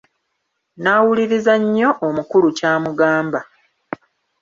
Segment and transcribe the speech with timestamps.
[0.75, 3.39] Nnaawuliriza nnyo omukulu ky’amugamba.